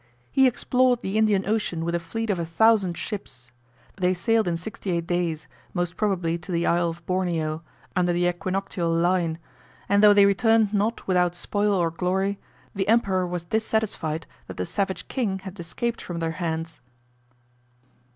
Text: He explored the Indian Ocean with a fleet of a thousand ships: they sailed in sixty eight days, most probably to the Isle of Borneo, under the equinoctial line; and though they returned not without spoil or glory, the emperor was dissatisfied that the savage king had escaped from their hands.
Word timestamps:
He 0.31 0.47
explored 0.47 1.03
the 1.03 1.15
Indian 1.15 1.45
Ocean 1.47 1.85
with 1.85 1.93
a 1.93 1.99
fleet 1.99 2.31
of 2.31 2.39
a 2.39 2.43
thousand 2.47 2.97
ships: 2.97 3.51
they 3.97 4.15
sailed 4.15 4.47
in 4.47 4.57
sixty 4.57 4.89
eight 4.89 5.05
days, 5.05 5.47
most 5.75 5.95
probably 5.95 6.39
to 6.39 6.51
the 6.51 6.65
Isle 6.65 6.89
of 6.89 7.05
Borneo, 7.05 7.61
under 7.95 8.11
the 8.11 8.25
equinoctial 8.27 8.91
line; 8.91 9.37
and 9.87 10.01
though 10.01 10.15
they 10.15 10.25
returned 10.25 10.73
not 10.73 11.05
without 11.07 11.35
spoil 11.35 11.75
or 11.75 11.91
glory, 11.91 12.39
the 12.73 12.87
emperor 12.87 13.27
was 13.27 13.43
dissatisfied 13.43 14.25
that 14.47 14.57
the 14.57 14.65
savage 14.65 15.07
king 15.07 15.37
had 15.37 15.59
escaped 15.59 16.01
from 16.01 16.17
their 16.17 16.31
hands. 16.41 16.79